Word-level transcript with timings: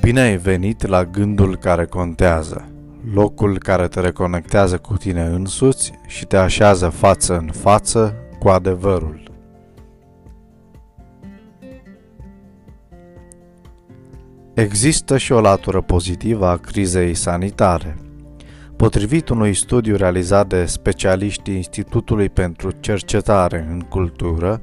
Bine 0.00 0.20
ai 0.20 0.36
venit 0.36 0.86
la 0.86 1.04
gândul 1.04 1.56
care 1.56 1.84
contează, 1.84 2.68
locul 3.12 3.58
care 3.58 3.88
te 3.88 4.00
reconectează 4.00 4.78
cu 4.78 4.96
tine 4.96 5.22
însuți 5.22 5.92
și 6.06 6.26
te 6.26 6.36
așează 6.36 6.88
față 6.88 7.36
în 7.36 7.50
față 7.52 8.14
cu 8.38 8.48
adevărul. 8.48 9.22
Există 14.54 15.16
și 15.16 15.32
o 15.32 15.40
latură 15.40 15.80
pozitivă 15.80 16.46
a 16.46 16.56
crizei 16.56 17.14
sanitare. 17.14 17.96
Potrivit 18.76 19.28
unui 19.28 19.54
studiu 19.54 19.96
realizat 19.96 20.46
de 20.46 20.64
specialiștii 20.64 21.54
Institutului 21.54 22.28
pentru 22.28 22.70
Cercetare 22.80 23.66
în 23.70 23.80
Cultură, 23.80 24.60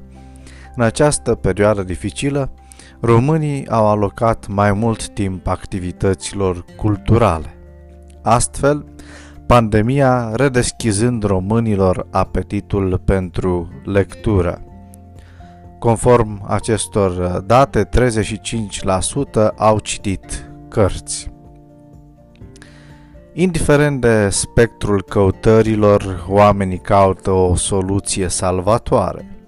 în 0.76 0.82
această 0.82 1.34
perioadă 1.34 1.82
dificilă, 1.82 2.52
românii 3.02 3.68
au 3.68 3.86
alocat 3.86 4.46
mai 4.48 4.72
mult 4.72 5.08
timp 5.08 5.46
activităților 5.46 6.64
culturale. 6.76 7.56
Astfel, 8.22 8.84
pandemia 9.46 10.30
redeschizând 10.34 11.22
românilor 11.24 12.06
apetitul 12.10 12.98
pentru 13.04 13.68
lectură. 13.84 14.62
Conform 15.78 16.44
acestor 16.48 17.42
date, 17.46 17.88
35% 17.88 17.90
au 19.56 19.78
citit 19.78 20.50
cărți. 20.68 21.30
Indiferent 23.32 24.00
de 24.00 24.28
spectrul 24.28 25.02
căutărilor, 25.02 26.26
oamenii 26.28 26.78
caută 26.78 27.30
o 27.30 27.54
soluție 27.54 28.28
salvatoare 28.28 29.41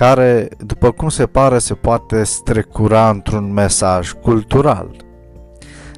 care, 0.00 0.48
după 0.58 0.90
cum 0.90 1.08
se 1.08 1.26
pare, 1.26 1.58
se 1.58 1.74
poate 1.74 2.24
strecura 2.24 3.08
într-un 3.10 3.52
mesaj 3.52 4.12
cultural. 4.12 4.90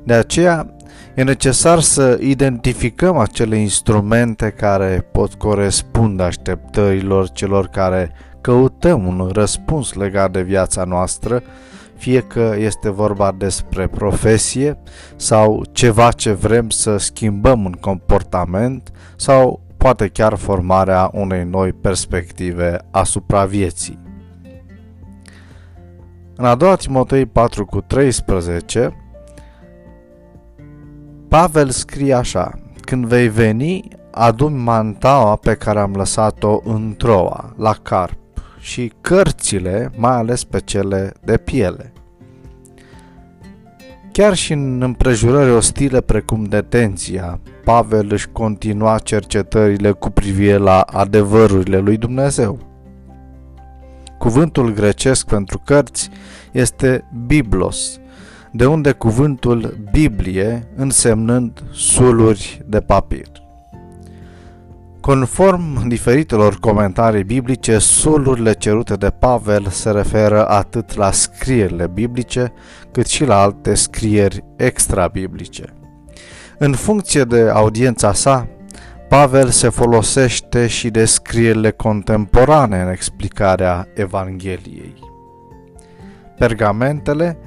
De 0.04 0.14
aceea, 0.14 0.76
e 1.14 1.22
necesar 1.22 1.80
să 1.80 2.18
identificăm 2.20 3.16
acele 3.16 3.56
instrumente 3.56 4.50
care 4.50 5.08
pot 5.12 5.34
corespunde 5.34 6.22
așteptărilor 6.22 7.30
celor 7.30 7.66
care 7.66 8.12
căutăm 8.40 9.06
un 9.06 9.30
răspuns 9.32 9.92
legat 9.92 10.30
de 10.30 10.42
viața 10.42 10.84
noastră, 10.84 11.42
fie 11.96 12.20
că 12.20 12.54
este 12.58 12.90
vorba 12.90 13.34
despre 13.38 13.86
profesie 13.86 14.78
sau 15.16 15.64
ceva 15.72 16.10
ce 16.10 16.32
vrem 16.32 16.70
să 16.70 16.96
schimbăm 16.96 17.66
în 17.66 17.72
comportament 17.72 18.90
sau 19.16 19.61
poate 19.82 20.08
chiar 20.08 20.34
formarea 20.34 21.10
unei 21.12 21.44
noi 21.44 21.72
perspective 21.72 22.78
asupra 22.90 23.44
vieții. 23.44 23.98
În 26.36 26.44
a 26.44 26.54
doua 26.54 26.76
Timotei 26.76 27.26
4 27.26 27.64
cu 27.64 27.80
13, 27.80 28.96
Pavel 31.28 31.70
scrie 31.70 32.14
așa, 32.14 32.58
Când 32.80 33.06
vei 33.06 33.28
veni, 33.28 33.88
adun 34.10 34.62
mantaua 34.62 35.36
pe 35.36 35.54
care 35.54 35.78
am 35.78 35.92
lăsat-o 35.94 36.60
în 36.64 36.94
Troa, 36.96 37.54
la 37.56 37.72
Carp, 37.82 38.18
și 38.58 38.92
cărțile, 39.00 39.90
mai 39.96 40.16
ales 40.16 40.44
pe 40.44 40.60
cele 40.60 41.12
de 41.24 41.36
piele. 41.36 41.92
Chiar 44.12 44.34
și 44.34 44.52
în 44.52 44.82
împrejurări 44.82 45.50
ostile 45.50 46.00
precum 46.00 46.44
detenția, 46.44 47.40
Pavel 47.64 48.08
își 48.10 48.28
continua 48.28 48.98
cercetările 48.98 49.90
cu 49.90 50.10
privire 50.10 50.56
la 50.56 50.80
adevărurile 50.80 51.78
lui 51.78 51.96
Dumnezeu. 51.96 52.58
Cuvântul 54.18 54.72
grecesc 54.72 55.26
pentru 55.26 55.62
cărți 55.64 56.10
este 56.52 57.04
biblos, 57.26 58.00
de 58.52 58.66
unde 58.66 58.92
cuvântul 58.92 59.78
Biblie 59.90 60.68
însemnând 60.76 61.62
suluri 61.70 62.62
de 62.66 62.80
papir. 62.80 63.41
Conform 65.02 65.88
diferitelor 65.88 66.58
comentarii 66.58 67.24
biblice, 67.24 67.78
solurile 67.78 68.52
cerute 68.52 68.94
de 68.94 69.10
Pavel 69.10 69.66
se 69.68 69.90
referă 69.90 70.48
atât 70.48 70.94
la 70.94 71.10
scrierile 71.10 71.86
biblice, 71.86 72.52
cât 72.92 73.06
și 73.06 73.24
la 73.24 73.40
alte 73.40 73.74
scrieri 73.74 74.44
extra-biblice. 74.56 75.64
În 76.58 76.72
funcție 76.72 77.24
de 77.24 77.50
audiența 77.52 78.12
sa, 78.12 78.48
Pavel 79.08 79.48
se 79.48 79.68
folosește 79.68 80.66
și 80.66 80.90
de 80.90 81.04
scrierile 81.04 81.70
contemporane 81.70 82.80
în 82.80 82.90
explicarea 82.90 83.88
Evangheliei. 83.94 84.94
Pergamentele 86.38 87.38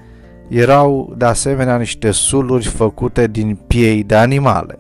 erau 0.47 1.13
de 1.17 1.25
asemenea 1.25 1.77
niște 1.77 2.11
suluri 2.11 2.65
făcute 2.65 3.27
din 3.27 3.55
piei 3.67 4.03
de 4.03 4.15
animale. 4.15 4.77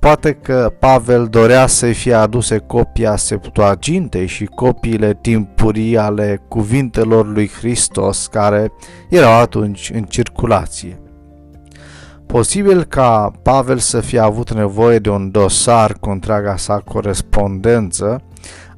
Poate 0.00 0.32
că 0.32 0.72
Pavel 0.78 1.26
dorea 1.26 1.66
să-i 1.66 1.94
fie 1.94 2.14
aduse 2.14 2.58
copia 2.58 3.16
Septuagintei 3.16 4.26
și 4.26 4.44
copiile 4.44 5.18
timpurii 5.20 5.98
ale 5.98 6.42
cuvintelor 6.48 7.26
lui 7.26 7.48
Hristos 7.48 8.26
care 8.26 8.72
erau 9.08 9.32
atunci 9.32 9.90
în 9.94 10.02
circulație. 10.02 11.00
Posibil 12.26 12.84
ca 12.84 13.30
Pavel 13.42 13.78
să 13.78 14.00
fie 14.00 14.18
avut 14.18 14.52
nevoie 14.52 14.98
de 14.98 15.10
un 15.10 15.30
dosar 15.30 15.96
cu 16.00 16.10
întreaga 16.10 16.56
sa 16.56 16.82
corespondență, 16.84 18.22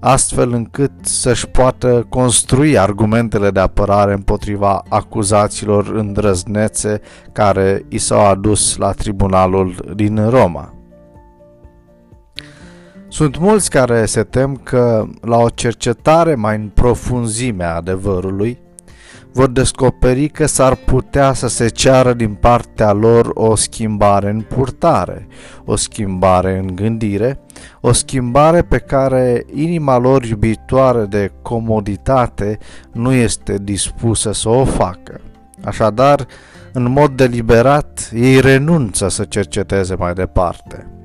astfel 0.00 0.52
încât 0.52 0.92
să-și 1.02 1.48
poată 1.48 2.06
construi 2.08 2.78
argumentele 2.78 3.50
de 3.50 3.60
apărare 3.60 4.12
împotriva 4.12 4.82
acuzațiilor 4.88 5.88
îndrăznețe 5.94 7.00
care 7.32 7.84
i 7.88 7.98
s-au 7.98 8.26
adus 8.26 8.76
la 8.76 8.90
tribunalul 8.90 9.92
din 9.94 10.28
Roma. 10.28 10.72
Sunt 13.12 13.38
mulți 13.38 13.70
care 13.70 14.06
se 14.06 14.22
tem 14.22 14.56
că 14.56 15.06
la 15.20 15.36
o 15.36 15.48
cercetare 15.48 16.34
mai 16.34 16.56
în 16.56 16.68
profunzime 16.74 17.64
a 17.64 17.74
adevărului, 17.74 18.58
vor 19.32 19.50
descoperi 19.50 20.28
că 20.28 20.46
s-ar 20.46 20.74
putea 20.74 21.32
să 21.32 21.48
se 21.48 21.68
ceară 21.68 22.12
din 22.12 22.34
partea 22.34 22.92
lor 22.92 23.30
o 23.34 23.54
schimbare 23.54 24.30
în 24.30 24.40
purtare, 24.40 25.26
o 25.64 25.76
schimbare 25.76 26.58
în 26.58 26.76
gândire, 26.76 27.40
o 27.80 27.92
schimbare 27.92 28.62
pe 28.62 28.78
care 28.78 29.44
inima 29.54 29.98
lor 29.98 30.24
iubitoare 30.24 31.04
de 31.04 31.32
comoditate 31.42 32.58
nu 32.92 33.12
este 33.12 33.56
dispusă 33.62 34.32
să 34.32 34.48
o 34.48 34.64
facă. 34.64 35.20
Așadar, 35.64 36.26
în 36.72 36.90
mod 36.90 37.10
deliberat, 37.10 38.10
ei 38.14 38.40
renunță 38.40 39.08
să 39.08 39.24
cerceteze 39.24 39.94
mai 39.94 40.12
departe. 40.12 41.01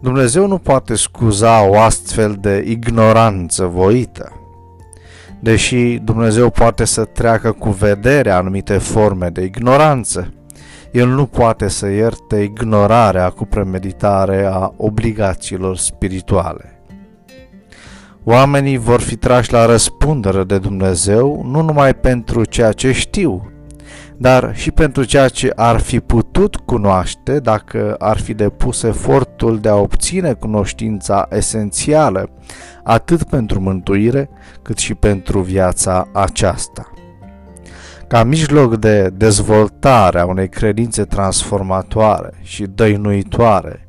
Dumnezeu 0.00 0.46
nu 0.46 0.58
poate 0.58 0.94
scuza 0.94 1.68
o 1.68 1.78
astfel 1.78 2.36
de 2.40 2.64
ignoranță 2.66 3.64
voită. 3.64 4.32
Deși 5.40 5.98
Dumnezeu 6.04 6.50
poate 6.50 6.84
să 6.84 7.04
treacă 7.04 7.52
cu 7.52 7.70
vedere 7.70 8.30
anumite 8.30 8.78
forme 8.78 9.28
de 9.28 9.42
ignoranță, 9.42 10.30
El 10.92 11.08
nu 11.08 11.26
poate 11.26 11.68
să 11.68 11.86
ierte 11.86 12.36
ignorarea 12.36 13.30
cu 13.30 13.44
premeditare 13.44 14.48
a 14.52 14.72
obligațiilor 14.76 15.76
spirituale. 15.76 16.80
Oamenii 18.24 18.76
vor 18.76 19.00
fi 19.00 19.16
trași 19.16 19.52
la 19.52 19.66
răspundere 19.66 20.44
de 20.44 20.58
Dumnezeu 20.58 21.46
nu 21.50 21.62
numai 21.62 21.94
pentru 21.94 22.44
ceea 22.44 22.72
ce 22.72 22.92
știu, 22.92 23.50
dar 24.18 24.56
și 24.56 24.70
pentru 24.70 25.04
ceea 25.04 25.28
ce 25.28 25.52
ar 25.56 25.80
fi 25.80 26.00
putut 26.00 26.56
cunoaște 26.56 27.40
dacă 27.40 27.94
ar 27.98 28.18
fi 28.18 28.34
depus 28.34 28.82
efortul 28.82 29.58
de 29.58 29.68
a 29.68 29.74
obține 29.74 30.32
cunoștința 30.32 31.26
esențială, 31.30 32.30
atât 32.84 33.22
pentru 33.22 33.60
mântuire, 33.60 34.28
cât 34.62 34.78
și 34.78 34.94
pentru 34.94 35.40
viața 35.40 36.08
aceasta. 36.12 36.90
Ca 38.08 38.24
mijloc 38.24 38.76
de 38.76 39.10
dezvoltare 39.14 40.20
a 40.20 40.26
unei 40.26 40.48
credințe 40.48 41.02
transformatoare 41.04 42.30
și 42.42 42.62
dăinuitoare, 42.62 43.88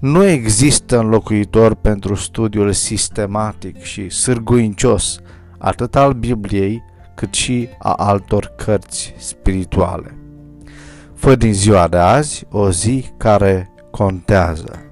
nu 0.00 0.24
există 0.24 0.98
înlocuitor 0.98 1.74
pentru 1.74 2.14
studiul 2.14 2.72
sistematic 2.72 3.82
și 3.82 4.10
sârguincios 4.10 5.20
atât 5.58 5.96
al 5.96 6.12
Bibliei, 6.12 6.82
cât 7.16 7.34
și 7.34 7.68
a 7.78 7.92
altor 7.92 8.52
cărți 8.56 9.14
spirituale. 9.18 10.18
Fă 11.14 11.34
din 11.34 11.54
ziua 11.54 11.88
de 11.88 11.96
azi 11.96 12.46
o 12.50 12.70
zi 12.70 13.10
care 13.16 13.70
contează. 13.90 14.85